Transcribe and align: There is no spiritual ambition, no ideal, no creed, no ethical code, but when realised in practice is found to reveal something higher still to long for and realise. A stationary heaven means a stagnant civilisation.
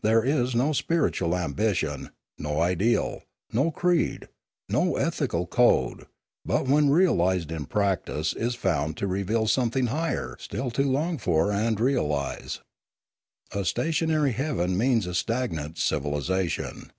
There 0.00 0.22
is 0.22 0.54
no 0.54 0.72
spiritual 0.72 1.36
ambition, 1.36 2.10
no 2.38 2.60
ideal, 2.60 3.22
no 3.50 3.72
creed, 3.72 4.28
no 4.68 4.94
ethical 4.94 5.44
code, 5.44 6.06
but 6.44 6.68
when 6.68 6.88
realised 6.88 7.50
in 7.50 7.66
practice 7.66 8.32
is 8.32 8.54
found 8.54 8.96
to 8.98 9.08
reveal 9.08 9.48
something 9.48 9.86
higher 9.88 10.36
still 10.38 10.70
to 10.70 10.84
long 10.88 11.18
for 11.18 11.50
and 11.50 11.80
realise. 11.80 12.60
A 13.50 13.64
stationary 13.64 14.30
heaven 14.34 14.78
means 14.78 15.04
a 15.04 15.16
stagnant 15.16 15.78
civilisation. 15.78 16.92